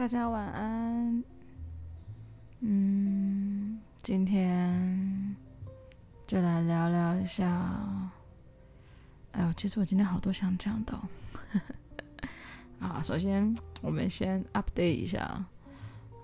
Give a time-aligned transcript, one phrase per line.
[0.00, 1.22] 大家晚安。
[2.60, 5.36] 嗯，今天
[6.26, 7.46] 就来聊聊一下。
[9.32, 11.00] 哎呦，其实我今天好多想讲的哦。
[12.80, 15.18] 啊，首先我们先 update 一下。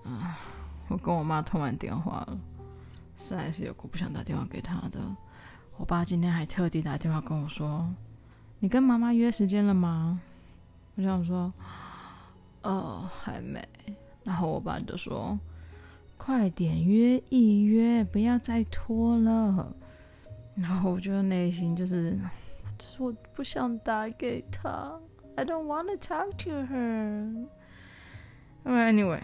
[0.03, 0.39] 啊，
[0.87, 2.39] 我跟我妈通完电话了，
[3.15, 4.99] 实在是有够不想打电话给她的。
[5.77, 7.87] 我爸今天还特地打电话跟我说
[8.57, 10.19] ：“你跟妈妈约时间了吗？”
[10.97, 11.53] 我想说。
[12.67, 13.65] 哦，还没。
[14.25, 15.39] 然后我爸就说
[16.17, 19.73] ：“快点约一约，不要再拖了。”
[20.53, 22.19] 然后我就内心就是，
[22.77, 24.99] 就是我不想打给他。
[25.37, 27.47] I don't want to talk to her.
[28.65, 29.21] Anyway，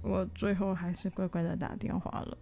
[0.00, 2.38] 我最后还是乖乖的打电话了。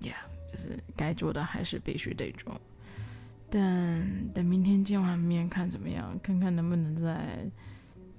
[0.00, 0.16] Yeah，
[0.50, 2.60] 就是该做的还是必须得做。
[3.48, 7.46] 等等，明天见完面看怎么样，看看能不能再。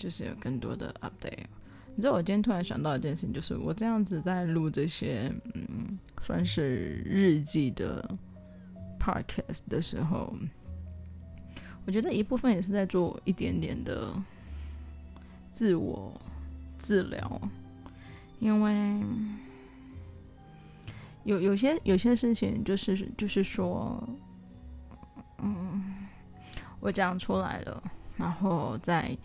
[0.04, 1.46] 就是有更多的 update。
[1.96, 8.04] 你知道，我今天突然想到一件事情，就是我这样子在录这些，嗯，算是日记的
[9.00, 10.36] podcast 的时候，
[11.86, 14.14] 我觉得一部分也是在做一点点的
[15.54, 16.12] 自我
[16.78, 17.42] 治疗，
[18.40, 19.02] 因为
[21.24, 24.06] 有有些有些事情，就是就是说，
[25.38, 25.96] 嗯，
[26.82, 27.82] 我讲出来了，
[28.18, 29.18] 然后再。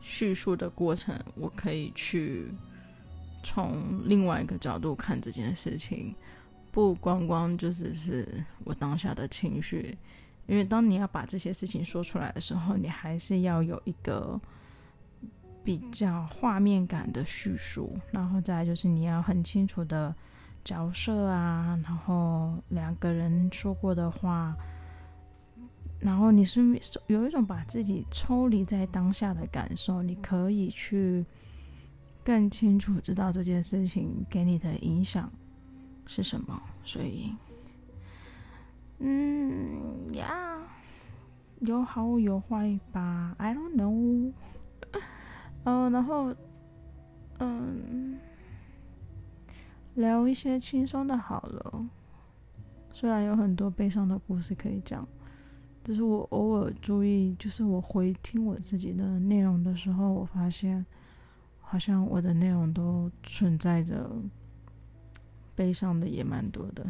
[0.00, 2.46] 叙述的过程，我可以去
[3.42, 6.14] 从另外一个角度看这件事情，
[6.70, 8.26] 不光光就是是
[8.64, 9.96] 我当下的情绪，
[10.46, 14.40] 因为当你要把这些事情说出来的时候，你还是要有一个
[15.62, 20.14] 比较画面感的叙述，然后再就是你要很清楚的
[20.64, 24.56] 角色啊，然后两个人说过的话。
[26.00, 26.60] 然后你是
[27.08, 31.26] 有一种把自己抽离在当下的感受，你可以去
[32.24, 35.28] 更清楚知道这件事情给你的影响
[36.06, 36.62] 是什么。
[36.84, 37.34] 所以，
[39.00, 40.58] 嗯呀，
[41.60, 44.32] 有好有坏吧，I don't know。
[45.64, 46.32] 嗯，然后，
[47.40, 48.18] 嗯，
[49.96, 51.86] 聊一些轻松的好了，
[52.92, 55.06] 虽然有很多悲伤的故事可以讲。
[55.88, 60.84] 就是我偶尔注意，就是我回听我自己的内容的时候，我发现
[61.62, 64.10] 好像我的内容都存在着
[65.54, 66.86] 悲伤的也蛮多的。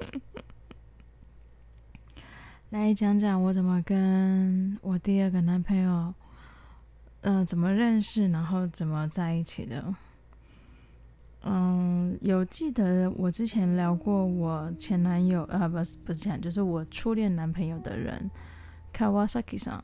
[2.68, 6.12] 来讲讲我怎么跟我第二个男朋友，
[7.22, 9.94] 呃，怎么认识，然后怎么在一起的。
[11.42, 18.30] 嗯，有记得我之前聊过我前男友，呃，不是不是前，就是我初恋男朋友的人
[18.92, 19.82] ，Kawasaki 桑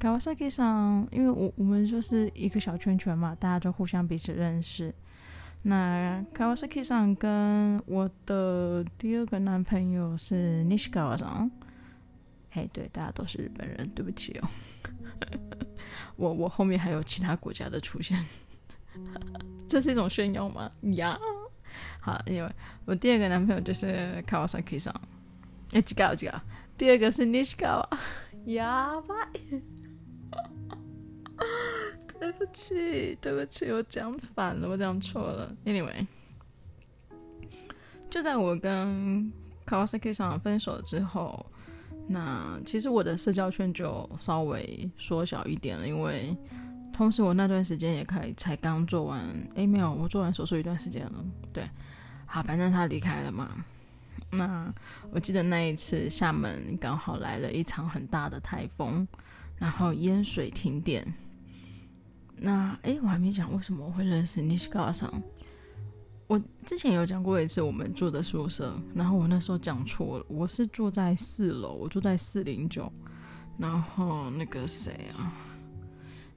[0.00, 4.92] ，Kawasaki 桑，因为我我们就是一个小圈圈嘛，大家都互相彼此认识。
[5.62, 11.48] 那 Kawasaki 桑跟我的第二个男朋友是 Nishikawa 桑，
[12.50, 14.48] 嘿，对，大家都是日本人，对不起哦，
[16.16, 18.18] 我我后面还有其他国家的出现。
[19.68, 20.70] 这是一种炫耀吗？
[20.94, 21.20] 呀、yeah.，
[22.00, 22.50] 好，因为
[22.84, 24.94] 我第二个男朋友就是 Kawasaki 桑，
[25.72, 26.40] 哎，几个几个？
[26.78, 27.84] 第二个是 Nishikawa，
[28.46, 29.14] 呀吧，
[32.20, 35.52] 对不起，对不起，我讲反了，我讲错了。
[35.64, 36.06] Anyway，
[38.08, 39.32] 就在我跟
[39.66, 41.44] Kawasaki 桑分手之后，
[42.08, 46.36] 那其实我的社交圈就稍微缩小一点了，因为。
[46.96, 49.20] 同时，我那段时间也开才刚做完，
[49.54, 51.24] 诶，没有，我做完手术一段时间了。
[51.52, 51.68] 对，
[52.24, 53.64] 好，反正他离开了嘛。
[54.30, 54.72] 那
[55.10, 59.06] 我记得那一次厦门刚好来了一场很大的台风，
[59.58, 61.06] 然后淹水停电。
[62.38, 65.22] 那诶，我还没讲为什么我会认识西川さん。
[66.26, 72.90] 我之前有讲过一次我们住的宿舍，然后我那时候讲错了，我是住在四楼，我住在四零九，
[73.58, 75.30] 然后那个谁啊？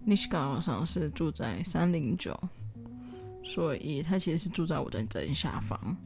[0.07, 2.39] 西川さん是住在三零九，
[3.43, 5.97] 所以他其实是住在我的正下方。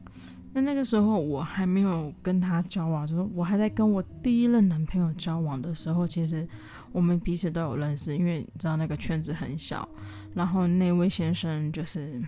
[0.51, 6.47] 那那个时候我还没有跟他交往，就是我还在跟我第一任男朋友交往的时候，其实
[6.91, 9.87] 我们彼此都有认识，因为你知道那个圈子很小。
[10.33, 12.21] 然后那位先生就是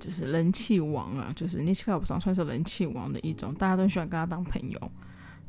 [0.00, 4.92] 就是人气王啊，就是西川さん算是人气王的一种，大家都喜欢跟他当朋友。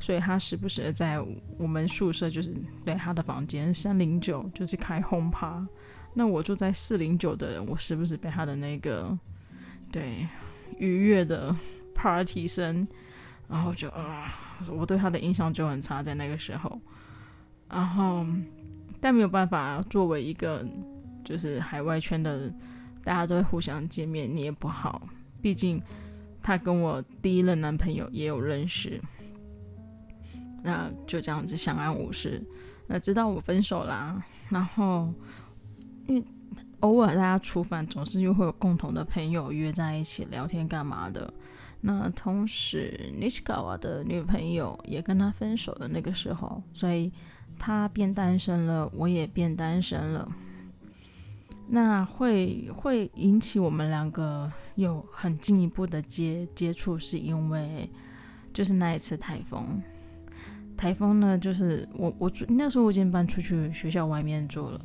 [0.01, 1.21] 所以他时不时的在
[1.59, 2.53] 我们宿舍，就是
[2.85, 5.65] 对他的房间三零九，就是开轰趴。
[6.13, 9.17] 那我住在四零九的人，我时不时被他的那个
[9.93, 10.27] 对
[10.79, 11.55] 愉悦的
[11.95, 12.89] party 声，
[13.47, 14.35] 然后就啊、
[14.73, 16.81] 我对他的印象就很差在那个时候。
[17.69, 18.27] 然后，
[19.01, 20.67] 但没有办法，作为一个
[21.25, 22.53] 就是海外圈的
[23.05, 25.07] 大家都会互相见面，你也不好，
[25.41, 25.81] 毕竟
[26.43, 29.01] 他跟我第一任男朋友也有认识，
[30.63, 32.43] 那就这样子相安无事。
[32.87, 35.13] 那直到我分手啦，然后
[36.07, 36.25] 因为
[36.81, 41.33] 偶尔大家出饭，总是又会有共同的朋友约在一起聊天干嘛的。
[41.81, 47.11] 那同时，尼西卡瓦的女朋友也跟他分手的那个时候，所以
[47.59, 50.31] 他变单身了，我也变单身了。
[51.69, 57.89] 那会会引起我们两个有很进一步的接接触，是因为
[58.53, 59.81] 就是那一次台风。
[60.81, 64.81] 台风呢，就是我我住那时候我已经搬出去学校外面住了，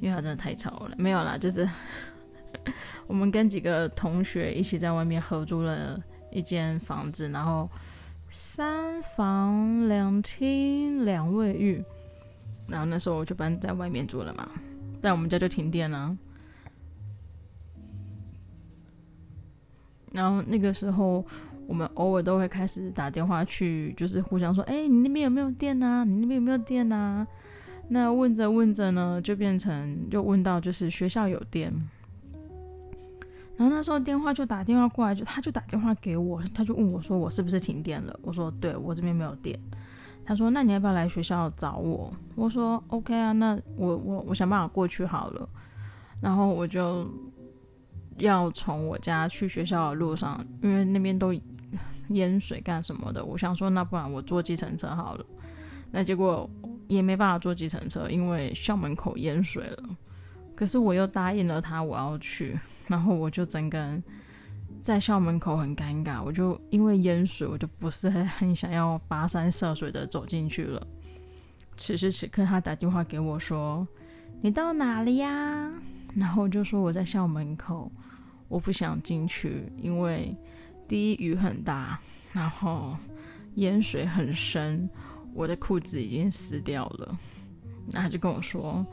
[0.00, 0.94] 因为它真的太吵了。
[0.96, 1.68] 没有啦，就是
[3.08, 6.00] 我们跟几个同学一起在外面合租了。
[6.34, 7.68] 一间房子，然后
[8.30, 11.84] 三房两厅两卫浴，
[12.66, 14.48] 然后那时候我就搬在外面住了嘛，
[15.02, 16.16] 但我们家就停电了。
[20.10, 21.22] 然后那个时候，
[21.66, 26.04] 我们偶尔都会开始打电话去，就是互相说：“哎，你那边有没有电啊？
[26.04, 27.26] 你那边有没有电啊？”
[27.88, 31.72] 那问着问着呢，就变成就问到就是学校有电。
[33.56, 38.18] 然后那时候电话就打电话过来，就他就打电话给我，他就问我说，我是不是停电了？
[38.22, 39.58] 我说对，我这边没有电。
[40.24, 42.12] 他说，那你要不要来学校找我？
[42.34, 45.48] 我说 OK 啊，那我我我想办法过去好了。
[46.20, 47.06] 然后我就
[48.18, 51.34] 要从我家去学校的路上，因为那边都
[52.14, 55.24] 淹水干什么的，我想说那不然我坐计程车好了。
[55.90, 56.48] 那结果
[56.88, 59.96] 也没办法坐计程车，因为校门口淹水了。
[60.54, 62.58] 可是我又答应了他，我要去。
[62.86, 64.02] 然后我就整个人
[64.82, 70.84] 在校门口很尴尬，我就因为淹水，我就不是很想要跋山涉水的走进去了。
[71.76, 73.86] 此时此刻，他打电话给我说
[74.42, 75.70] ：“你到哪里呀？”
[76.14, 77.90] 然后我就说我在校门口，
[78.48, 80.36] 我不想进去，因为
[80.92, 81.98] 第一雨很大，
[82.32, 82.94] 然后
[83.54, 84.86] 淹水很深，
[85.32, 87.18] 我的裤子已经湿掉了。
[87.90, 88.86] 然后他就跟我说：“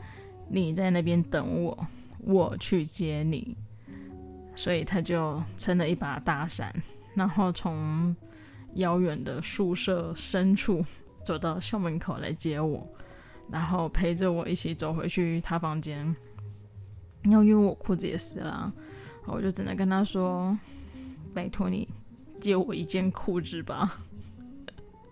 [0.48, 1.86] 你在那边等我，
[2.20, 3.54] 我去接你。”
[4.56, 6.74] 所以他就撑了一把大伞，
[7.14, 8.16] 然后从
[8.76, 10.82] 遥远的宿舍深处
[11.22, 12.90] 走到校门口来接我，
[13.50, 16.16] 然后陪着我一起走回去他房间。
[17.24, 18.72] 然后因为我裤子也湿了，
[19.26, 20.58] 我就只能跟他说
[21.34, 21.88] ：“拜托你
[22.40, 23.98] 借我一件裤子吧。”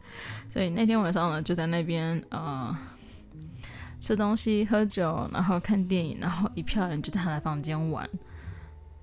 [0.50, 2.76] 所以那天晚上呢，就在那边呃
[4.00, 8.09] 吃东西、喝酒，然后看电影，然后一票人就在他的房间玩。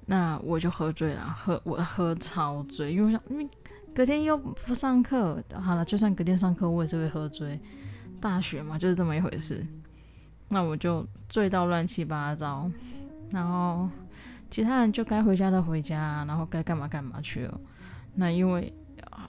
[0.07, 3.49] 那我就喝醉了，喝我喝超醉，因为我想，因为
[3.93, 7.59] 隔天又不上课，好了，就算隔天上课，我也是会喝醉。
[8.21, 9.65] 大学嘛，就是这么一回事。
[10.47, 12.69] 那我就醉到乱七八糟，
[13.31, 13.89] 然后
[14.49, 17.59] 其他人就该回家的回家，然后该干嘛干嘛去了。
[18.13, 18.73] 那因为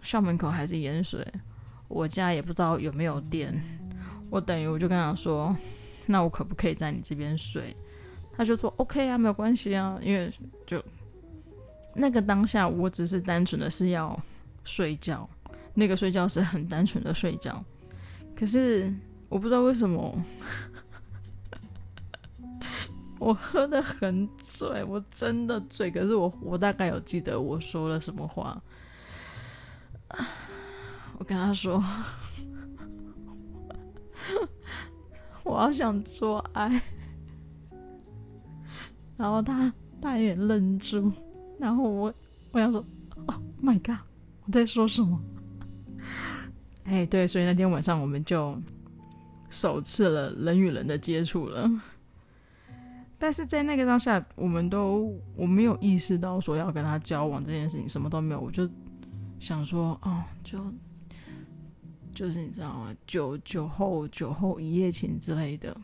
[0.02, 1.26] 校门口还是盐水，
[1.88, 3.52] 我家也不知道有没有电，
[4.30, 5.56] 我等于我就跟他说，
[6.06, 7.74] 那我可不可以在你这边睡？
[8.36, 10.30] 他就说 OK 啊，没有关系啊，因为
[10.66, 10.82] 就
[11.94, 14.16] 那个当下，我只是单纯的是要
[14.62, 15.28] 睡觉，
[15.74, 17.64] 那个睡觉是很单纯的睡觉。
[18.36, 18.92] 可是
[19.28, 20.22] 我不知道为什么，
[23.18, 25.90] 我喝得很醉，我真的醉。
[25.90, 28.62] 可是我我大概有记得我说了什么话，
[31.18, 31.82] 我跟他说，
[35.44, 36.82] 我好想做爱。
[39.16, 41.10] 然后他他也愣住，
[41.58, 42.14] 然后我
[42.52, 42.84] 我想说
[43.26, 43.96] ，Oh my God，
[44.44, 45.18] 我在说什么？
[46.84, 48.60] 哎，对，所以那天晚上我们就
[49.48, 51.66] 首次了人与人的接触了。
[53.18, 58.68] 但是在那个当下，我们都我没有意识到说要跟他交往这件事情，什么都没有，我就
[59.38, 60.58] 想说，哦，就
[62.14, 62.94] 就是你知道吗？
[63.06, 65.76] 酒酒后酒后一夜情之类的。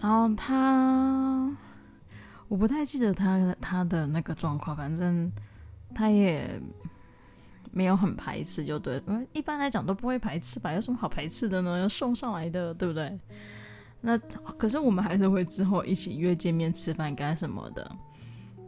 [0.00, 1.56] 然后他，
[2.48, 5.32] 我不太记得他他的那个状况，反正
[5.94, 6.60] 他也
[7.72, 9.02] 没有很排斥，就对。
[9.06, 10.74] 嗯，一般来讲都不会排斥吧？
[10.74, 11.78] 有什么好排斥的呢？
[11.78, 13.18] 要送上来的，对不对？
[14.06, 14.18] 那
[14.58, 17.90] 可是我们还是会之后一起约见面吃饭干什么的。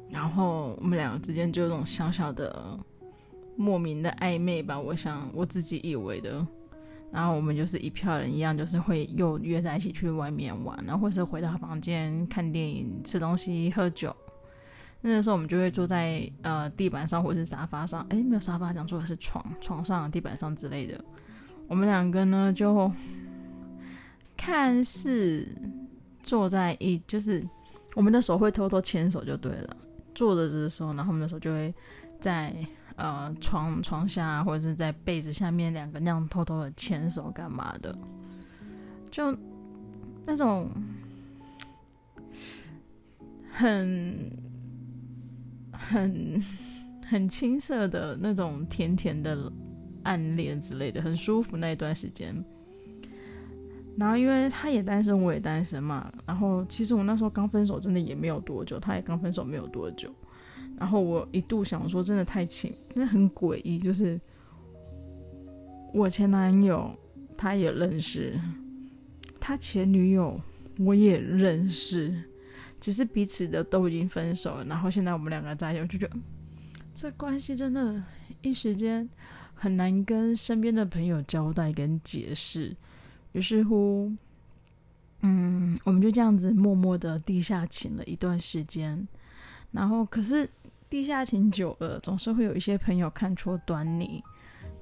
[0.09, 2.79] 然后我们两个之间就有种小小的
[3.55, 6.47] 莫名的暧昧吧，我想我自己以为的。
[7.13, 14.15] 然后我们就是一票人一样，就是会又约在一起去外面玩，然后或是回到房间看电影、吃东西、喝酒。
[15.03, 20.99] 那个时候我们就会坐在呃地板上或是沙发上，诶，没有沙发，讲错的是床，床上、地板上之类的。
[21.69, 22.91] 我们两个呢就
[24.37, 25.47] 看似
[26.23, 27.47] 坐在一，就是
[27.95, 29.77] 我们的手会偷偷牵手就对了。
[30.15, 31.75] 坐着的时候，然后我们的手就会
[32.21, 32.55] 在
[32.97, 37.97] 呃床床下或者是在被子下面两个那样偷偷的牵手干嘛的，
[39.11, 39.37] 就
[40.25, 40.71] 那种
[43.53, 44.31] 很
[45.71, 46.43] 很
[47.07, 49.53] 很青涩的那种甜甜的
[50.03, 52.35] 暗恋之类的，很舒服那一段时间。
[53.97, 56.13] 然后因为他也单身，我也单身嘛。
[56.27, 60.13] 然后其实我那时候刚分手，真的也没有多久，他也刚分手没有多久。
[60.79, 64.21] 然后我一度想说，真的太亲，那很诡异，就是
[65.95, 66.95] 我前男友
[67.39, 68.39] 他也认识，
[69.41, 70.39] 他前女友
[70.79, 72.15] 我也认识，
[72.79, 74.65] 只是彼此的都已经分手了。
[74.67, 76.17] 然后现在我们两个在一起，我就觉得
[76.95, 78.03] 这关系真的，
[78.43, 79.09] 一时间
[79.55, 82.77] 很难跟身边的朋友交代跟解释。
[83.37, 84.11] 于是乎，
[85.21, 89.07] 嗯，我们就这样子默默的地下情了一段时间。
[89.73, 90.49] 然后，可是
[90.89, 94.25] 地下情久了，总是会有一些朋友看出端倪，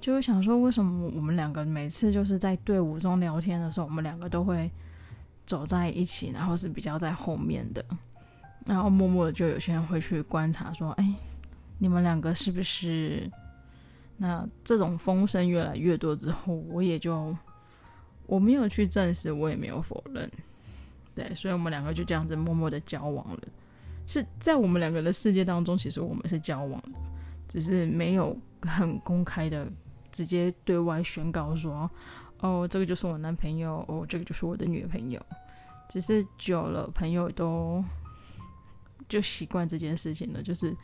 [0.00, 4.70] 就会想说，为什么我们两个每次就是在队伍中聊天的时候，我们两个都会
[5.44, 7.84] 走在一起，然后是比较在后面的。
[8.66, 11.14] 然后默默的就有些人会去观察，说：“哎，
[11.78, 13.28] 你们两个是不是？”
[14.16, 17.36] 那这种风声越来越多之后，我也就。
[18.26, 20.30] 我没有去证实，我也没有否认，
[21.14, 23.38] 对，所以我们两个就这样子默默的交往了。
[24.06, 26.98] 是在我们两个的世界当中，其实我们是交往的，
[27.48, 29.66] 只是没有很公开的
[30.10, 31.90] 直接对外宣告说，
[32.40, 35.20] 哦，这个就是我男朋友，哦，这个就是我的女朋友。
[35.88, 37.84] 只是久了，朋友都
[39.08, 40.74] 就习惯这件事情了，就是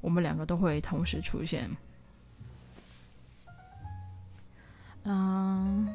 [0.00, 1.68] 我们两个都会同时出现。
[5.02, 5.94] 嗯。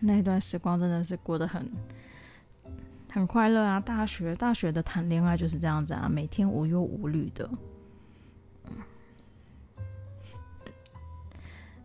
[0.00, 1.70] 那段时光真的是过得很
[3.12, 3.78] 很快乐啊！
[3.78, 7.48] 大学大学的谈恋爱就是这样子啊，每天无忧无虑的。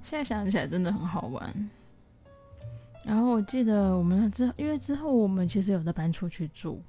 [0.02, 1.70] 现在想起来真的很好玩。
[3.04, 6.82] 然后我记得我们之因为之后我们其实有的搬出去住，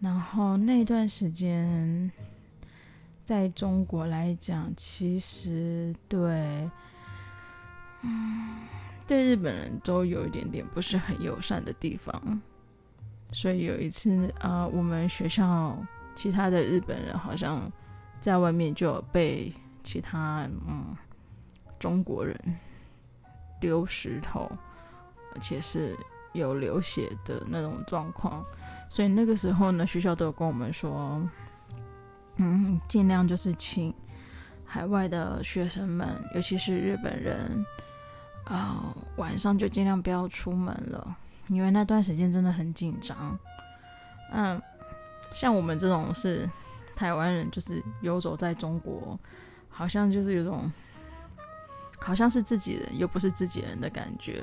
[0.00, 2.10] 然后那段时间
[3.24, 6.70] 在中国来讲，其实对，
[8.02, 8.75] 嗯。
[9.06, 12.42] 对日本人都有一点点不是很友善的地方，
[13.32, 15.78] 所以有一次啊、我们学校
[16.16, 17.70] 其他的日本人好像
[18.18, 19.52] 在外面就有被
[19.84, 20.96] 其他嗯
[21.78, 22.36] 中国人
[23.60, 24.50] 丢石头，
[25.34, 25.96] 而且是
[26.32, 28.44] 有流血的那种状况，
[28.90, 31.22] 所以那个时候呢，学校都有跟我们说，
[32.38, 33.94] 嗯，尽量就是请
[34.64, 37.64] 海外的学生们，尤其是日本人。
[38.46, 41.16] 啊、晚上就尽量不要出门了，
[41.48, 43.36] 因为那段时间真的很紧张。
[44.32, 44.60] 嗯，
[45.32, 46.48] 像我们这种是
[46.94, 49.18] 台湾人，就是游走在中国，
[49.68, 50.72] 好像就是有种
[51.98, 54.42] 好像是自己人又不是自己人的感觉。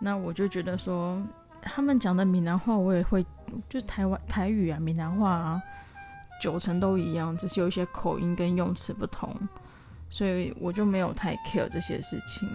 [0.00, 1.22] 那我就觉得说，
[1.62, 3.24] 他们讲的闽南话我也会，
[3.68, 5.62] 就台湾台语啊、闽南话啊，
[6.40, 9.32] 九成都一样，只是有一些口音跟用词不同，
[10.08, 12.48] 所以我就没有太 care 这些事情。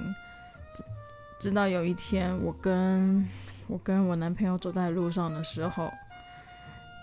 [1.40, 3.28] 直到有一天，我跟
[3.68, 5.92] 我跟我男朋友走在路上的时候，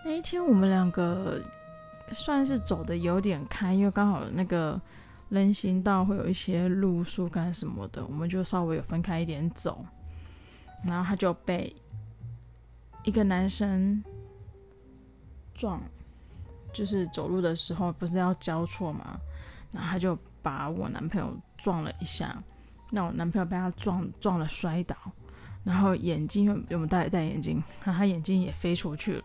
[0.05, 1.41] 那一天我们两个
[2.11, 4.81] 算是走的有点开，因为刚好那个
[5.29, 9.85] 人行道会有一些路树干什么的，我们就稍微有分开一点走，
[10.85, 11.75] 然后他就被
[13.05, 14.03] 一个男生
[15.55, 15.81] 撞，
[16.73, 19.19] 就是走路的时候不是要交错嘛，
[19.71, 22.43] 然后他就把我男朋友撞了一下。
[22.95, 24.95] 那我男朋友被他撞撞了摔倒，
[25.65, 27.63] 然后眼镜有有没有戴戴眼镜？
[27.83, 29.25] 然后他眼镜也飞出去了。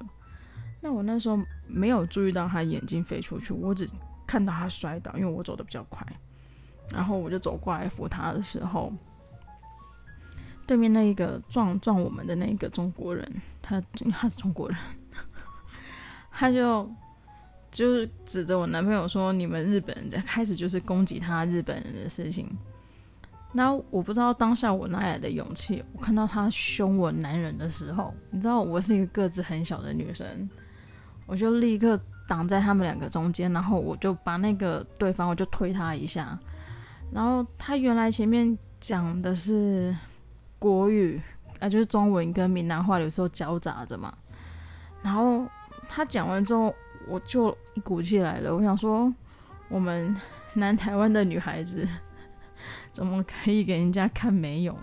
[0.79, 3.86] 那我那时候没有注意到他眼镜飞出去，我只
[4.25, 6.07] 看到他摔倒，因为我走的比较快。
[6.91, 8.93] 然后我就走过来扶他的时候，
[10.65, 13.83] 对面那一个撞撞我们的那个中国人，他
[14.13, 14.77] 他是中国人，
[16.31, 16.89] 他就
[17.69, 22.50] 就是指着我男朋友说：“你们日本人在开始就是攻击他日本人的事情。”
[23.53, 30.47] 那我不知道当下我哪来的勇气，我看到他凶我男人的时候，你知道我是一个个子很小的女生，
[31.25, 36.37] 我就立刻挡在他们两个中间，然后我就把那个对方我就推他一下，
[37.11, 39.95] 然后他原来前面讲的是
[40.59, 41.19] 国语
[41.59, 44.13] 啊，就是中文跟闽南话有时候交杂着嘛，
[45.01, 45.47] 然后
[45.87, 46.75] 他讲完之后，
[47.07, 49.11] 我就一股气来了，我想说
[49.69, 50.15] 我们
[50.53, 51.87] 南台湾的女孩子。
[52.91, 54.77] 怎么可以给人家看没有？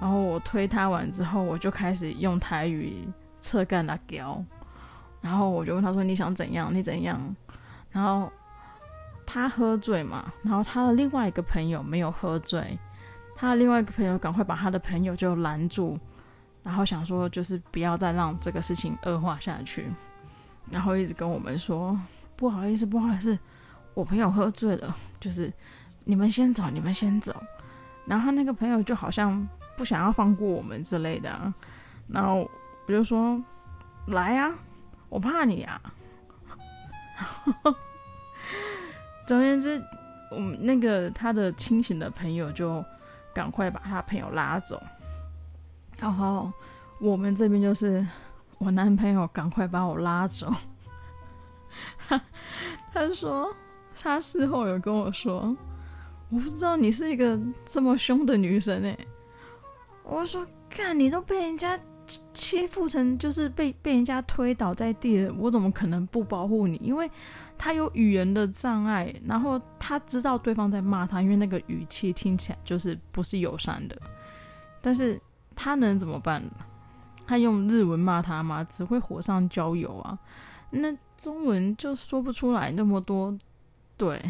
[0.00, 3.08] 然后我推他完之后，我就开始用台语
[3.40, 4.44] 侧干辣椒。
[5.22, 6.72] 然后我就问他说：“你想怎样？
[6.72, 7.34] 你怎样？”
[7.90, 8.30] 然后
[9.24, 12.78] 他喝醉嘛，然后他的另外一个朋友没有喝醉，
[13.34, 15.98] 他的另外一个朋友赶快把他的朋友就拦住，
[16.62, 19.90] 然后想说就是不要再让这个事情恶化下去，
[20.70, 21.98] 然后一直跟我们说
[22.36, 23.36] ：“不好意思，不好意思，
[23.94, 25.52] 我朋友喝醉了，就是
[26.06, 27.34] 你们先走，你们先走。”
[28.06, 29.46] 然后他那个朋友就好像
[29.76, 31.52] 不想要放过我们之类的，
[32.08, 32.48] 然后
[32.86, 33.38] 我就说
[34.08, 34.54] ：“来啊！”
[35.10, 35.80] 我怕你啊！
[39.26, 39.82] 总而言之，
[40.30, 42.84] 我们那个他的清醒的朋友就
[43.34, 44.82] 赶快把他朋友拉走，
[45.98, 46.52] 然后
[47.00, 48.06] 我们这边就是
[48.58, 50.52] 我男朋友赶快把我拉走。
[52.08, 52.20] 他
[52.92, 53.54] 他说
[53.96, 55.56] 他事后有跟我说，
[56.30, 58.96] 我不知道你是一个这么凶的女生哎。
[60.02, 61.78] 我说，看你都被人家。
[62.32, 66.76] 欺负成就是被被人家推倒在地了，我怎么可能不保护你？
[66.76, 67.10] 因为
[67.58, 73.98] 他有语言的障碍，然后他知道对方在骂他，因为那个语气听起来就是不是友善的。
[74.80, 75.20] 但是
[75.56, 76.40] 他能怎么办？
[77.26, 78.62] 他用日文骂他吗？
[78.62, 80.16] 只会火上浇油啊！
[80.70, 83.36] 那中文就说不出来那么多。
[83.96, 84.22] 对，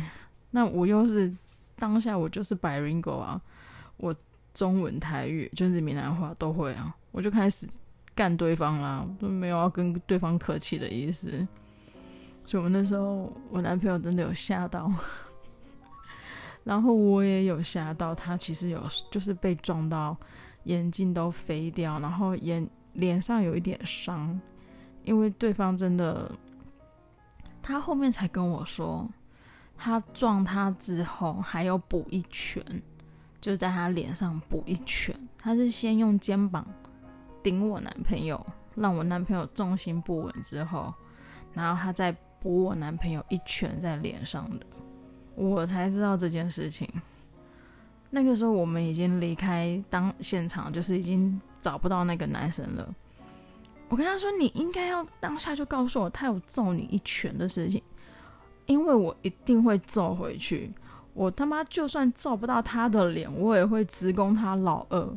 [0.50, 1.30] 那我又是
[1.76, 3.40] 当下我就是 bilingual 啊，
[3.98, 4.14] 我
[4.54, 6.94] 中文台语就是闽南话都会啊。
[7.12, 7.68] 我就开始
[8.14, 11.46] 干对方啦，都没有要跟对方客气的意思。
[12.44, 14.92] 所以，我那时候我男朋友真的有吓到，
[16.62, 18.14] 然后我也有吓到。
[18.14, 20.16] 他其实有就是被撞到，
[20.64, 24.38] 眼镜都飞掉，然后眼脸上有一点伤，
[25.04, 26.30] 因为对方真的，
[27.62, 29.08] 他后面才跟我说，
[29.76, 32.64] 他撞他之后还有补一拳，
[33.40, 35.14] 就在他脸上补一拳。
[35.38, 36.66] 他是先用肩膀。
[37.42, 40.92] 顶我男朋友，让我男朋友重心不稳之后，
[41.52, 44.66] 然后他再补我男朋友一拳在脸上的，
[45.36, 46.88] 我才知道这件事情。
[48.10, 52.94] 那个时候我们已经离开当现场，就是已经找不到那个男生了。
[53.88, 57.80] 我跟他说：“你应该要当下就告诉我他有揍你一拳的事情，
[58.66, 60.70] 因为我一定会揍回去。
[61.14, 65.08] 我他妈就算揍不到他的脸，我也会直攻他老二。”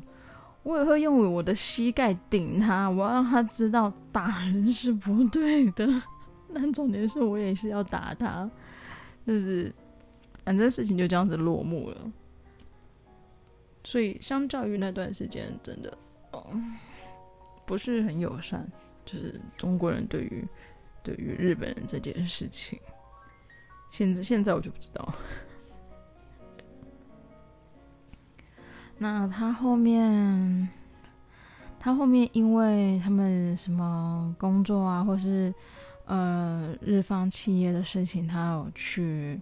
[0.61, 5.87] 我也会用我的膝盖顶他，我要让他知道打人是不对的。
[6.53, 8.47] 但重点是我也是要打他，
[9.25, 9.73] 就是
[10.43, 11.97] 反正事情就这样子落幕了。
[13.85, 15.97] 所以相较于那段时间，真的
[16.31, 16.45] 哦，
[17.65, 18.69] 不是很友善，
[19.05, 20.45] 就是中国人对于
[21.01, 22.77] 对于日本人这件事情，
[23.89, 25.13] 现在现在我就不知道。
[28.97, 30.69] 那他后面，
[31.79, 35.51] 他后面因为他们什么工作啊，或是
[36.05, 39.39] 呃日方企业的事情，他有去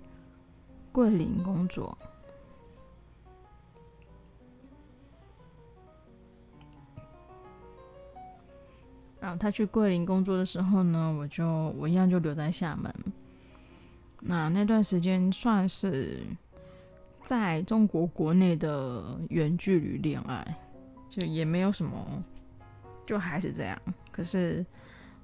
[0.91, 1.97] 桂林工作。
[9.19, 11.47] 然后他去桂林工作的时候呢，我就
[11.79, 12.93] 我一样就留在厦门。
[14.19, 16.21] 那那段时间算是。
[17.25, 20.57] 在中国国内的远距离恋爱，
[21.09, 22.23] 就也没有什么，
[23.05, 23.77] 就还是这样。
[24.13, 24.65] 可是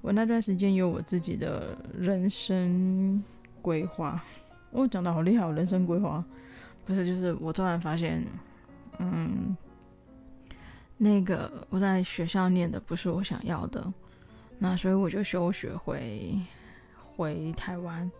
[0.02, 3.24] 我那段时间有我自己的人生
[3.62, 4.22] 规划，
[4.70, 6.22] 我讲的好厉害，人生规划
[6.84, 8.22] 不是，就是我突然发现，
[8.98, 9.56] 嗯，
[10.98, 13.90] 那个我在学校念的不是我想要的，
[14.58, 16.38] 那所以我就休学回
[17.16, 18.10] 回台湾。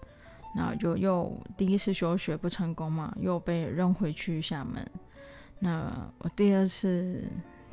[0.54, 4.88] 然后就又第一次休学不成功嘛，又被扔回去厦门。
[5.58, 7.24] 那我第二次，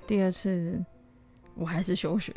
[0.07, 0.83] 第二次
[1.53, 2.33] 我还是休学。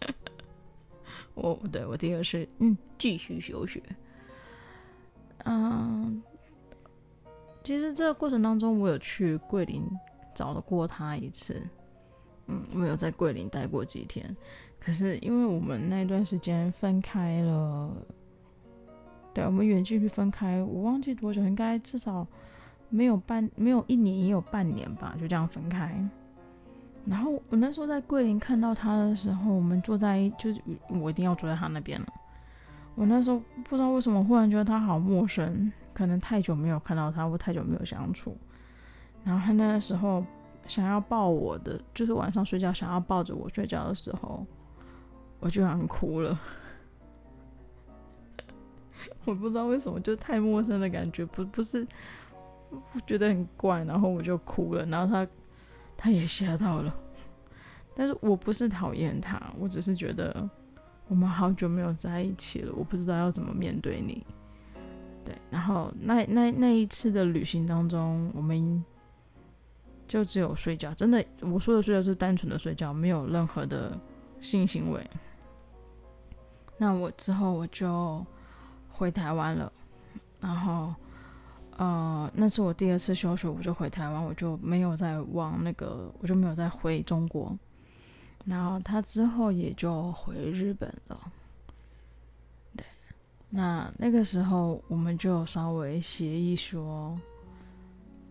[1.34, 3.82] 我对我第二次，嗯，继续休学。
[5.44, 6.22] 嗯，
[7.64, 9.84] 其实这个过程当中，我有去桂林
[10.34, 11.60] 找过他一次。
[12.46, 14.36] 嗯，我有在桂林待过几天。
[14.78, 17.92] 可是因为我们那段时间分开了。
[19.36, 22.26] 对，我们远距离分开，我忘记多久，应该至少
[22.88, 25.94] 没有半，没有一年，也有半年吧，就这样分开。
[27.04, 32.06] 然后我那时候在桂林看到他的时候，我们坐在，就是我一定要坐在他那边了。
[32.94, 38.34] 我那时候不知道为什么，忽然觉得他好陌生，可能太久没有看到他，或太久没有相处。
[39.22, 40.24] 然后他那个时候
[40.66, 44.46] 想要抱我的，就是晚上睡觉想要抱着我睡觉的时候，
[45.40, 46.40] 我居然哭了。
[49.24, 51.86] 我不知道为什么，就太陌生的感觉，不不是，
[52.70, 55.30] 我觉得很怪，然后我就哭了，然后他
[55.96, 56.94] 他也吓到了，
[57.94, 60.48] 但是我不是讨厌他，我只是觉得
[61.08, 64.24] 我们好久没有在一起了，我不知道要怎么面对你。
[65.24, 68.84] 对，然后那那那一次的旅行当中，我们
[70.06, 73.98] 就只有睡觉，真的，我说的睡觉是单纯的睡觉，没有任何的
[74.40, 75.04] 性行为。
[76.78, 78.24] 那我之后我就
[78.96, 79.70] 回台湾了，
[80.40, 80.94] 然后
[81.76, 87.54] 呃，那是我第二次休学，我就回台湾，我就没有再往那个，我就没有再回中国。
[88.46, 91.20] 然后他之后也就回日本了。
[92.76, 92.86] 对，
[93.50, 97.18] 那那个时候我们就稍微协议说，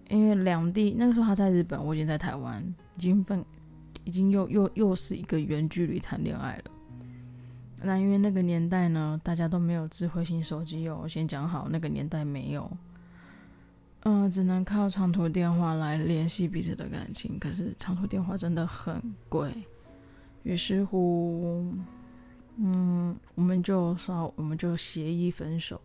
[0.10, 2.64] 因为两地那个时候他在日本，我已经在台湾，
[2.96, 3.46] 已经分，
[4.06, 6.72] 已经又又又是一个远距离谈恋爱了。
[7.84, 11.00] 那因为那个年代呢，大家都没有智慧型手机哦。
[11.04, 12.70] 我先讲好，那个年代没有，
[14.04, 17.38] 嗯、只能靠长途电话来联系彼此的感情。
[17.38, 19.54] 可是长途电话真的很贵，
[20.44, 21.76] 于是乎，
[22.58, 25.80] 嗯，我们就稍，我们就协议分手。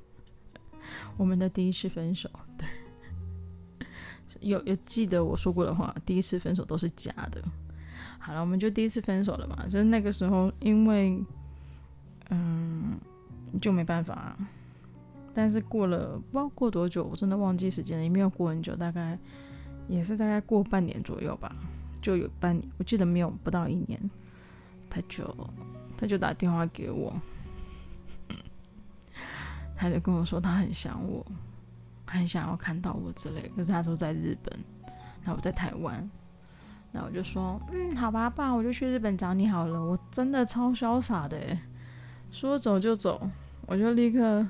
[1.16, 3.86] 我们的第一次分手，对，
[4.40, 7.42] 有有记得我说过的话，第一次分手都是假的。
[8.22, 9.64] 好了，我们就第一次分手了嘛。
[9.64, 11.18] 就是那个时候，因为，
[12.28, 12.98] 嗯，
[13.60, 14.36] 就没办法。
[15.32, 19.18] 但是过了不知道过多久，我真的忘记时间了，也没有过很久，大概
[19.88, 21.54] 也是大概过半年左右吧，
[22.02, 23.98] 就有半年，我记得没有不到一年，
[24.90, 25.34] 他就
[25.96, 27.14] 他就打电话给我，
[29.76, 31.24] 他就跟我说他很想我，
[32.06, 33.50] 很想要看到我之类。
[33.56, 34.58] 可是他都在日本，
[35.24, 36.10] 那我在台湾。
[36.92, 39.80] 那我就说，嗯，好吧，爸，我就去日本找你好了。
[39.80, 41.38] 我真的超潇洒的，
[42.32, 43.30] 说走就走，
[43.66, 44.46] 我就立刻，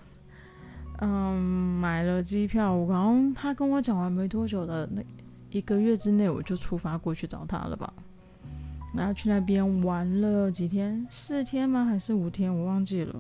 [1.01, 1.35] 嗯，
[1.81, 2.75] 买了机票。
[2.89, 5.03] 然后他跟我讲完没多久的那
[5.51, 7.93] 一个月之内，我就出发过去找他了吧。
[8.95, 11.85] 然后去那边玩了几天，四天吗？
[11.85, 12.53] 还是五天？
[12.53, 13.15] 我忘记了。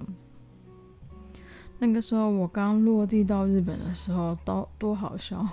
[1.78, 5.46] 那个时候我刚落地到日本的时候，多多好笑。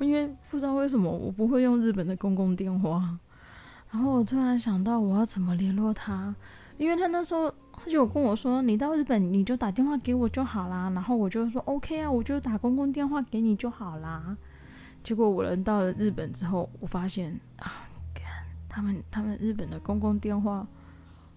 [0.00, 3.18] 因为不知道为什么我不会用日本的公共电话，
[3.90, 6.34] 然后我突然想到我要怎么联络他，
[6.76, 14.36] 因为他那时候他就有跟我说，你到日本你就打电话给我就好啦，然后我就说 OK 啊，我就打公共电话给你就好啦。
[15.02, 17.88] 结果我人到了日本之后，我发现啊，
[18.68, 20.66] 他们他们日本的公共电话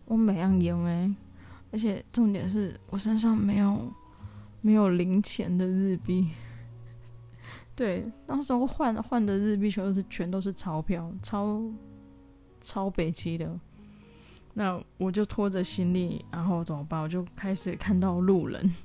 [0.06, 1.16] 我没样用诶，
[1.72, 3.92] 而且重点是我身上没有
[4.62, 6.30] 没有零钱的日币。
[7.76, 11.62] 对，当时我换换的日币全都是全都是钞票，超
[12.62, 13.60] 超北七的。
[14.54, 17.02] 那我就拖着行李，然后怎么办？
[17.02, 18.76] 我就开始看到路人，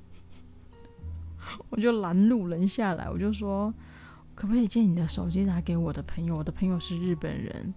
[1.69, 3.75] 我就拦路人下来，我就说，
[4.35, 6.37] 可不可以借你的手机拿给我的朋友？
[6.37, 7.75] 我的朋友是日本人。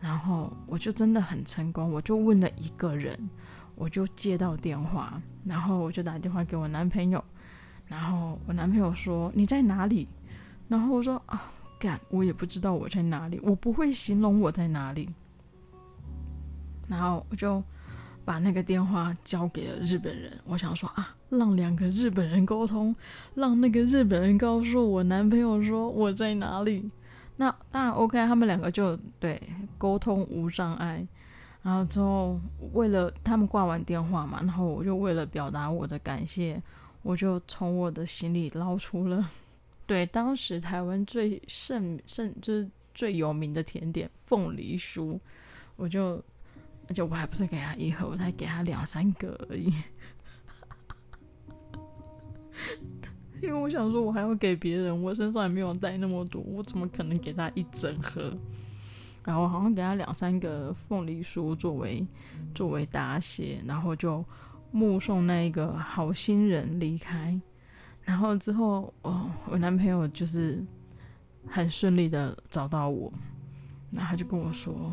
[0.00, 3.18] 然后我就真的很成功，我就问了一个人，
[3.74, 7.24] 我就接到电话，然后我就打电话给我男朋友，
[7.86, 10.06] 然后我男朋友说，你在哪里？
[10.68, 15.08] 然后我说啊，干，我也不知道我在哪里，我不会形容我在哪里。
[16.88, 17.62] 然后我就
[18.24, 22.94] 把那个电话交给了日本人，我想说啊，让两个日本人沟通，
[23.34, 26.90] 让那个日本人告诉我男朋友说我在哪里。
[27.36, 29.42] 那当然 OK，他们两个就对
[29.76, 31.06] 沟通无障碍。
[31.62, 32.38] 然后之后
[32.74, 36.62] 为了他们挂完电话嘛，然后我就为了表达我的感谢，
[37.02, 39.30] 我就从我的行李捞出了。
[39.86, 45.18] 对，当时台湾最盛盛就是最有名的甜点凤梨酥，
[45.76, 46.22] 我就
[46.88, 49.72] 而且我还不是给他一盒，我才给他两三个而已，
[53.42, 58.32] 因为我想说，我还要给别人，我身上也没有带那么多，我怎么可能给他一整盒？
[59.22, 62.06] 然后好像给他两三个凤梨酥作为
[62.54, 64.24] 作为答谢，然后就
[64.70, 67.38] 目送那个好心人离开。
[68.04, 70.62] 然后之后，哦，我男朋友就是
[71.46, 73.10] 很顺利的找到我，
[73.90, 74.92] 然后他就跟我说：“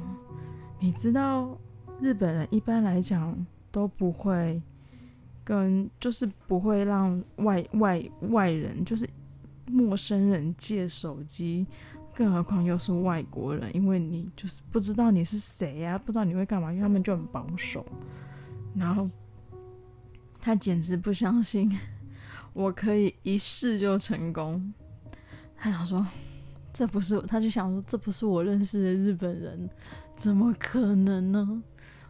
[0.79, 1.57] 你知道
[1.99, 3.35] 日本人一般来讲
[3.69, 4.61] 都不会
[5.43, 9.07] 跟，就是不会让外外外人，就是
[9.67, 11.67] 陌生人借手机，
[12.15, 17.85] 更何况又是外国人，因为你就是不知道你是谁呀，不知道你会干嘛，因为他们就很保守。”
[18.73, 19.09] 然后
[20.39, 21.77] 他简直不相信。
[22.53, 24.73] 我可以一试就成功，
[25.55, 26.05] 他想说，
[26.73, 29.69] 这不是，他就想说，这不是我认识的日本人，
[30.15, 31.63] 怎么可能呢？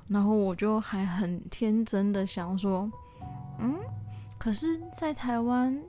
[0.07, 2.91] 然后我就还很天真的想说，
[3.59, 3.75] 嗯，
[4.37, 5.79] 可是，在台湾，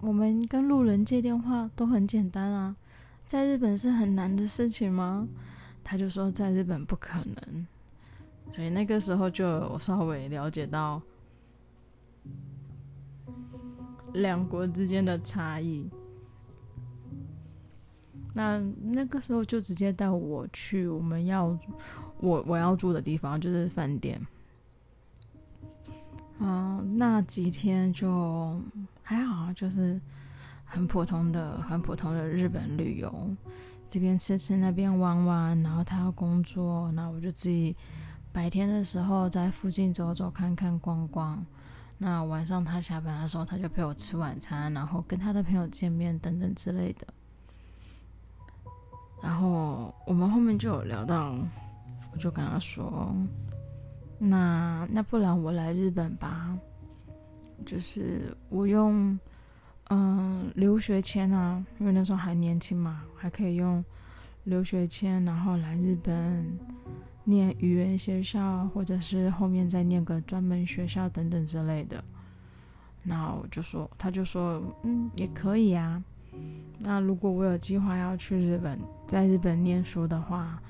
[0.00, 2.76] 我们跟路人借电话都很简单啊，
[3.24, 5.26] 在日本是很难的事情吗？
[5.82, 7.66] 他就说在日本不可能，
[8.54, 11.00] 所以那个时候就稍微了解到
[14.14, 15.88] 两国之间的差异。
[18.32, 21.46] 那那个时候就直接带我去我们要
[22.20, 24.20] 我我要住的地方，就是饭店。
[26.38, 28.60] 嗯，那几天就
[29.02, 30.00] 还好，就是
[30.64, 33.12] 很普通的、很普通的日本旅游，
[33.88, 35.60] 这边吃吃，那边玩玩。
[35.62, 37.76] 然后他要工作，那我就自己
[38.32, 41.44] 白天的时候在附近走走看看逛逛。
[42.02, 47.06] 那晚上他下班的时候，他就陪我吃晚餐，然后跟他的朋友见面等等之类的。
[49.22, 51.36] 然后我们后面就有聊到，
[52.10, 53.14] 我就跟他说。
[54.18, 56.56] 那那不然我来日本吧，
[57.66, 59.18] 就是我用
[59.90, 63.84] 嗯留学签啊，因为那时候还年轻嘛，还可以用
[64.44, 66.58] 留学签，然后来日本
[67.24, 72.02] 念语言学校，或者是后面再念个专门学校等等之类的。
[73.02, 76.02] 然后我就说，他就说，嗯，也可以啊。
[76.78, 80.60] 那如果我有计划要去日本，在日本念书的话。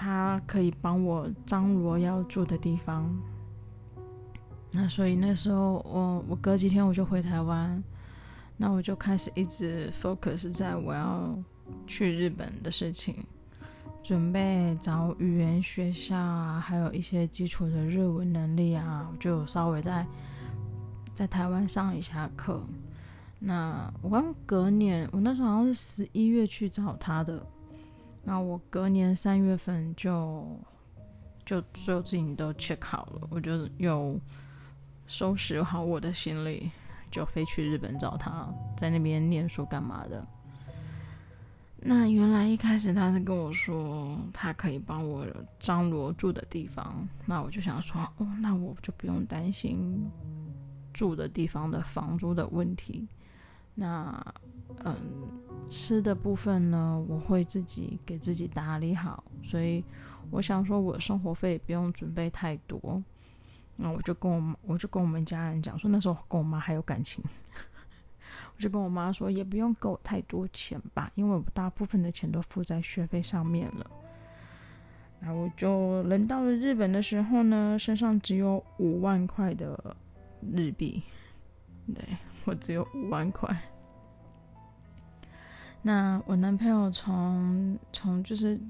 [0.00, 3.12] 他可以帮我张罗要住的地方，
[4.70, 7.82] 那所以那时候我我隔几天我就回台湾，
[8.56, 11.36] 那我就开始一直 focus 在我要
[11.86, 13.16] 去日本的事情，
[14.02, 20.06] 准备找语言学校啊，还有一些基础的日文能力啊，就稍微在
[21.14, 22.62] 在台湾上一下课。
[23.38, 27.44] 那我刚隔年，我那时候好像是十一月去找他的。
[28.24, 30.44] 那我隔年三月份就
[31.46, 34.18] 就所有事情都 check 好了，我就又
[35.06, 36.70] 收拾好我的行李，
[37.10, 40.26] 就飞去日本找他，在那边念书干嘛的。
[41.80, 45.26] 那原来一开始他是跟我说他可以帮我
[45.58, 50.08] 张罗住的地方，那我就想说哦，那我就不用担心
[50.92, 53.06] 住的地方的房租的问题。
[53.74, 54.34] 那
[54.84, 54.94] 嗯。
[55.70, 59.84] 吃的部分呢，我会自己给自己打理好，所以
[60.30, 63.02] 我想说，我生活费不用准备太多。
[63.76, 67.22] 那我就跟我我就跟我们家人讲说，那时候跟我妈还有感情，
[68.58, 73.88] 我就跟我妈说，也不用给我太多钱吧，因为我大部分的钱都付在学费上面了。
[75.20, 79.96] 那我就人到了日本的时候呢，身上只有五万块的
[80.52, 81.00] 日币，
[81.94, 82.04] 对，
[82.46, 83.56] 我只有五万块。
[85.80, 88.60] 那我男朋友从从就是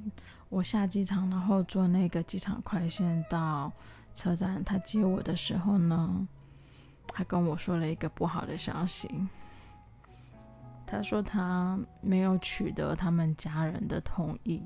[0.50, 3.72] 我下机场，然后坐那个机场快线到
[4.14, 6.28] 车站，他接我的时候呢，
[7.06, 9.08] 他跟我说了一个不好的消息。
[10.90, 14.62] 他说他没有取得他们家人的同意，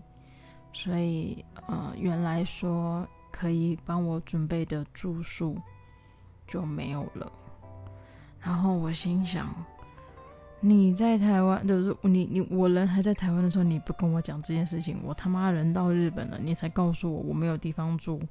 [0.73, 5.59] 所以呃，原来说可以帮我准备的住宿
[6.47, 7.31] 就没有了。
[8.41, 9.53] 然后我心想。
[10.65, 18.23] 你在台湾，就是你你我人还在台湾的时候，你不跟我讲这件事情，我他妈人到日本了，你才告诉我我没有地方住，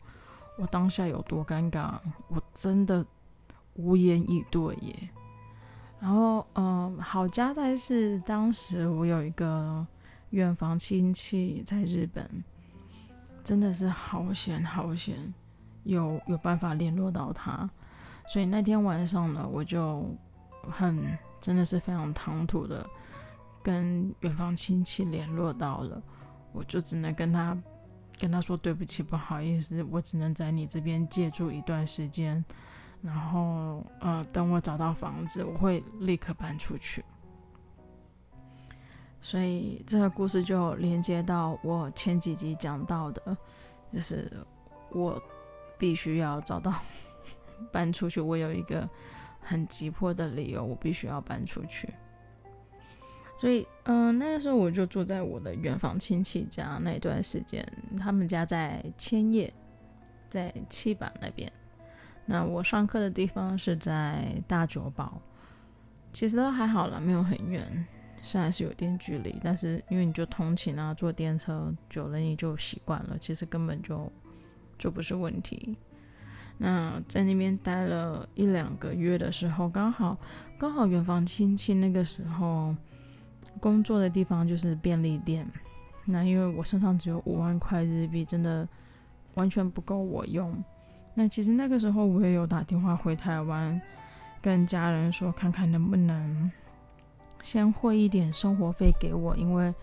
[0.58, 1.99] 我当下有多尴尬，
[2.30, 3.06] 我真的
[3.73, 5.10] 无言以对耶。
[6.01, 9.87] 然后，嗯，好家在是当时我有一个
[10.31, 12.29] 远房亲戚在日本，
[13.43, 15.33] 真的是好险好险，
[15.83, 17.69] 有有办法联络到他，
[18.27, 20.05] 所以那天晚上呢，我就
[20.69, 21.17] 很。
[21.41, 22.87] 真的是非常唐突的，
[23.63, 25.99] 跟远方亲戚联络到了，
[26.51, 27.57] 我就只能跟他
[28.19, 32.45] 跟他说对不起，不好意思，我只能在你这边借住一段时间，
[33.01, 37.03] 然后呃，等我找到房子，我会立刻搬出去。
[39.21, 43.37] 所以这个故事就连接到我前几集讲到的，
[43.91, 44.31] 就是
[44.91, 45.21] 我
[45.77, 46.73] 必须要找到
[47.71, 48.89] 搬出去，我有一个。
[49.43, 51.91] 很急迫的理由，我必须要搬出去。
[53.39, 56.77] 所以，嗯、那个时候我就住在我的远房亲戚家。
[56.79, 57.67] 那段时间，
[57.99, 59.51] 他们家在千叶，
[60.27, 61.51] 在七坂那边。
[62.25, 65.21] 那我上课的地方是在大久保，
[66.13, 67.86] 其实都还好了，没有很远，
[68.21, 74.12] 虽然是有点距离，但是因为你就通勤啊，坐电车久了你就习惯了，其实根本就
[74.77, 75.75] 就不是问题。
[76.57, 80.15] 那在那边待了一两个月的时候，刚好
[80.60, 82.75] 刚好远房亲戚那个时候
[83.60, 85.45] 工作的地方就是便利店。
[86.05, 88.67] 那因为我身上只有五万块日币，真的
[89.34, 90.63] 完全不够我用。
[91.13, 93.80] 那其实那个时候我也有打电话回台湾，
[94.41, 96.50] 跟家人说看看能不能
[97.41, 99.74] 先汇一点生活费给我，因为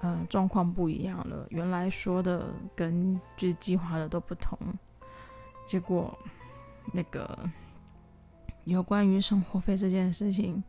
[0.00, 4.58] 呃状况不一样了，原来说的跟就计划的都不同，
[5.66, 6.16] 结果
[6.92, 7.38] 那个
[8.64, 10.62] 有关于生活费这件事情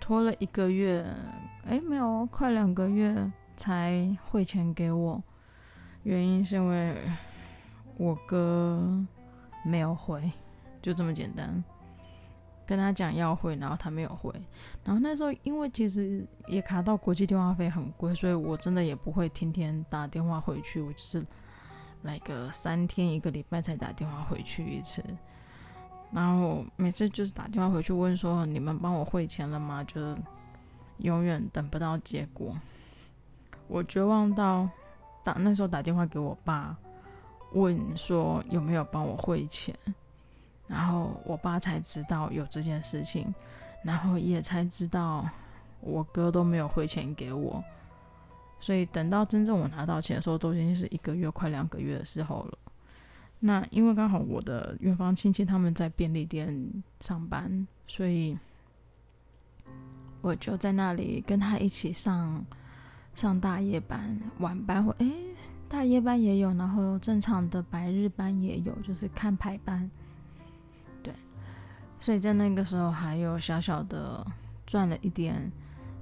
[0.00, 1.06] 拖了一个月，
[1.64, 5.22] 哎，没有，快两个月才汇钱给我，
[6.02, 6.96] 原因是因为
[7.96, 9.04] 我哥
[9.64, 10.30] 没有回，
[10.80, 11.62] 就这么简单。
[12.64, 14.32] 跟他讲要汇，然后他没有汇。
[14.84, 21.26] 然后那时候因为其实也卡到国际电话费很贵，所以我真的也不会天天打电话回去，我就是
[22.02, 25.04] 来个三天一个礼拜才打电话回去一次。
[26.12, 29.82] 然后每次就是打电话回去问说，你们帮我汇钱了吗？
[29.84, 30.16] 就
[30.98, 32.56] 永远等不到结果。
[33.66, 34.68] 我绝望到
[35.24, 36.76] 打那时候打电话给我爸，
[37.54, 39.74] 问说有没有帮我汇钱。
[40.68, 43.34] 然后我爸才知道有这件事情，
[43.84, 45.28] 然后也才知道
[45.80, 47.62] 我哥都没有汇钱给我，
[48.58, 52.58] 所以等到真正我拿到钱的时候，都已经是一个月快两个月的时候了。
[53.38, 58.38] 那因为刚好我的远方亲戚他们在便利店上班，所以
[60.22, 62.42] 我就在那里跟他一起上
[63.14, 65.12] 上大夜班、晚班或诶
[65.72, 69.90] 大夜班也有，然后正常的白日班也有，就是看排班。
[71.02, 71.14] 对
[71.98, 74.24] 所以在那个时候还有小小的
[74.66, 75.50] 赚了一点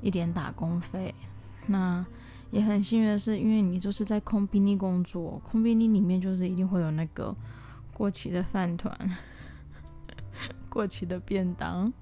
[0.03, 1.15] 一点打工费，
[1.69, 2.05] 那
[2.51, 7.33] 也很幸运的是，因为你就是在空宾利工作，空宾尼里面就是一定会有那个
[7.93, 8.93] 过期的饭团、
[10.69, 11.93] 过期的便当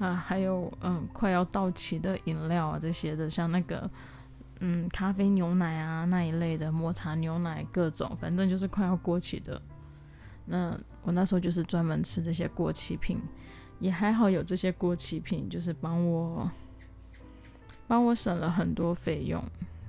[0.00, 3.88] 啊，还有嗯快要到期的饮料啊这些的，像那个
[4.66, 9.60] 嗯咖啡牛奶啊那一类的抹茶牛奶各种，反正就是快要过期的。
[10.46, 13.20] 那我那时候就是专门吃这些过期品，
[13.78, 16.50] 也还好有这些过期品，就是帮我
[17.86, 19.44] 帮我省了很多费用，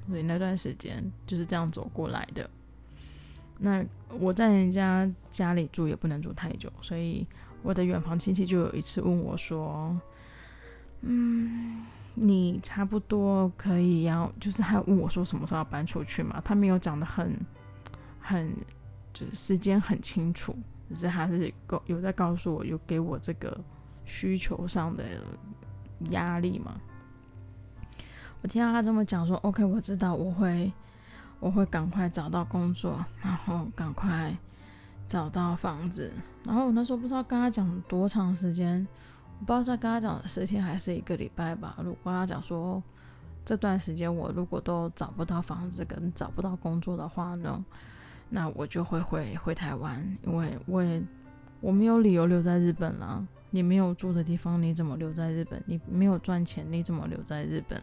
[0.10, 2.50] 所以那段时间就是这样走过来的。
[3.58, 3.82] 那
[4.20, 7.26] 我在人家家里住也不能住太久，所以
[7.64, 9.98] 我的远房亲戚就有一次问我说
[11.00, 17.40] ：“嗯，你差不多可以要，就是还问我说什么时候要搬出去嘛？”他没有讲得很
[18.20, 18.52] 很。
[19.18, 20.54] 就是时间很清楚，
[20.90, 23.58] 只是他是告有在告诉我，有给我这个
[24.04, 25.06] 需求上的
[26.10, 26.76] 压力嘛。
[28.42, 30.70] 我听到他这么讲说，OK，我知道我会
[31.40, 34.36] 我会赶快找到工作，然后赶快
[35.08, 36.12] 找到房子。
[36.44, 38.86] 然后我那时候不知道跟他讲多长时间，
[39.40, 41.76] 不知道在跟他讲十天还是一个礼拜吧。
[41.84, 42.82] 如果他讲说
[43.44, 47.64] 这段时间我如果都找不到房子跟找不到工作的话呢？
[48.30, 51.02] 那我就会回回台湾，因为我也
[51.62, 53.26] 我没有理由留在日本了。
[53.52, 55.62] 你没有住的地方，你怎么留在日本？
[55.66, 57.82] 你没有赚钱，你怎么留在日本？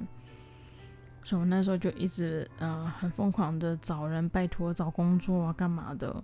[1.23, 6.23] 所以我那时候就一直呃很疯狂的找人拜托找工作啊干嘛的，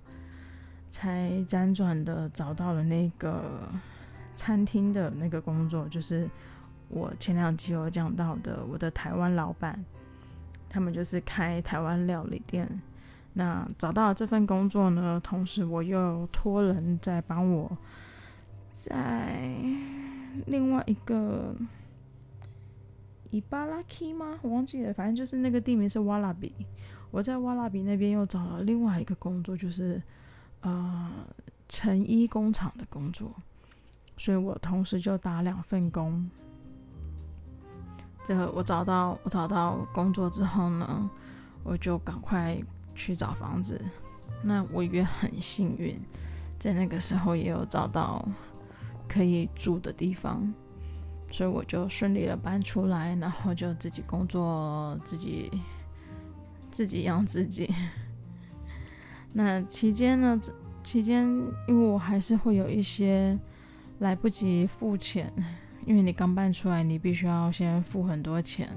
[0.88, 3.70] 才辗转的找到了那个
[4.38, 6.30] 餐厅的那个工作，就是
[6.88, 9.84] 我前两集有讲到的，我的台湾老板，
[10.68, 12.80] 他们就是开台湾料理店。
[13.32, 17.76] 那找到这份工作呢，同时我又托人在帮我，
[18.72, 19.50] 在
[20.46, 21.52] 另外一个
[23.30, 24.38] 伊巴拉基吗？
[24.42, 26.54] 我忘记了，反正就是那个地名是瓦拉比。
[27.10, 30.00] 我在瓦拉比那边又找了另外一个工作，就是
[30.60, 31.10] 呃
[31.68, 33.34] 成衣工厂的工作，
[34.18, 36.28] 所以我同时就打两份工。
[38.26, 41.10] 这个我找到我找到工作之后呢，
[41.64, 42.60] 我就赶快。
[43.00, 43.80] 去找房子，
[44.42, 45.96] 那我也很幸运，
[46.58, 48.26] 在那个时候也有找到
[49.06, 50.52] 可以住的地方，
[51.30, 55.48] 所以我就顺利的搬出来，然后就自己工作，自己
[56.72, 57.72] 自己养自己。
[59.32, 60.40] 那期间呢，
[60.82, 61.24] 期间
[61.68, 63.38] 因为我还是会有一些
[63.98, 65.32] 来不及付钱，
[65.86, 68.68] 因为你刚搬出来，你必须要先付很多钱。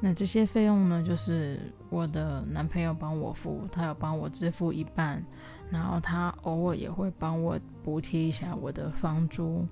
[0.00, 5.24] 那这些费用呢，就是我的男朋友帮我付，他有帮我支付一半，
[5.70, 9.66] 然后他偶尔也会帮我补贴一下我的房租，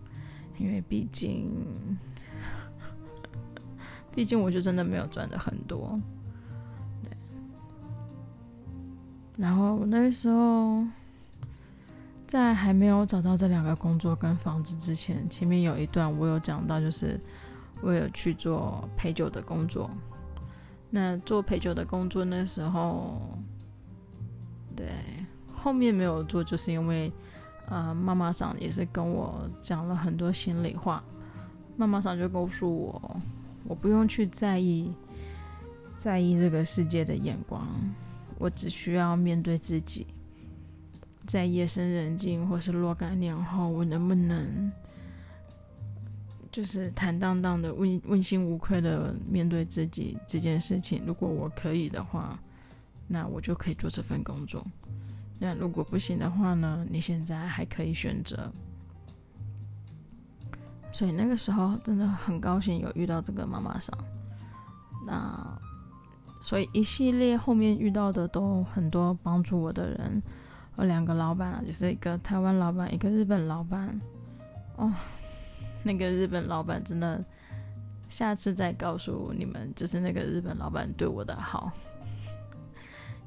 [0.59, 1.51] 因为毕竟，
[4.15, 6.01] 毕竟我就真的没有赚的很多，
[7.03, 7.11] 对。
[9.37, 10.83] 然后那时候，
[12.35, 17.21] 在还没有找到这两个工作跟房子之前，前面有一段我有讲到，就是
[17.81, 19.89] 我有去做陪酒的工作。
[20.91, 23.39] 那做陪酒的工作那时候，
[24.75, 24.89] 对，
[25.55, 27.13] 后面没有做，就是因为，
[27.69, 31.05] 呃，妈妈桑也是跟我讲了很多心里话。
[31.77, 33.17] 妈妈桑就告诉我，
[33.63, 34.93] 我不用去在意，
[35.97, 37.65] 在意这个世界的眼光，
[38.39, 40.09] 我只需要面对自己。
[41.27, 44.71] 在夜深人静或是若干年后，我能不能
[46.53, 51.03] 就是坦荡荡的、问问心无愧的面对自己这件事情？
[51.07, 52.39] 如果我可以的话，
[53.09, 54.65] 那我就可以做这份工作。
[55.39, 56.87] 那如果不行的话呢？
[56.89, 58.51] 你现在还可以选择。
[60.93, 63.99] 所以那个时候真的很高兴有遇到这个妈妈桑。
[65.05, 65.61] 那
[66.41, 70.23] 所以一系列后面遇到的都很多帮助我的人。
[70.77, 74.01] 有两个老板啊，就是一个台湾老板，一个日本老板。
[74.77, 74.93] 哦，
[75.85, 77.25] 那个日本老板真的，
[78.09, 81.71] 下次再告诉你们，就是那个日本老板对我的好。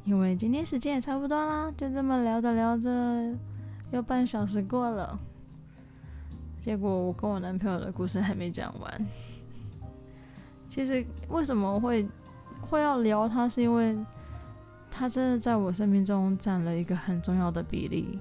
[0.03, 2.89] 因为今天时间也差不多啦，就这么聊着聊着，
[3.91, 5.17] 又半小时过了。
[6.61, 9.07] 结果我跟我男朋友的故事还没讲完。
[10.67, 12.05] 其实为什么会
[12.59, 13.97] 会要聊他，是因为。
[14.97, 18.17] 他真的在我生命中占了一个很重要的比例，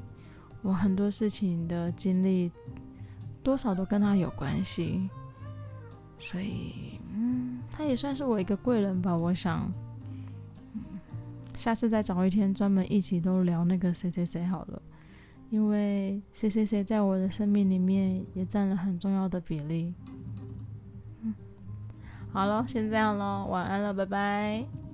[0.61, 2.53] 我很多事情的经历
[3.43, 5.09] 多少都跟他有关系，
[6.19, 9.17] 所以，嗯，他也算是我一个贵人吧。
[9.17, 9.73] 我想，
[10.75, 10.83] 嗯，
[11.55, 14.83] 下次再找一天专门一起都聊那个谁谁谁好了，
[15.49, 19.95] 因为谁谁谁在我的生命里面也占了很重要的比例。
[21.23, 21.35] 嗯，
[22.33, 24.86] 好了，先这样咯，晚安了，拜拜。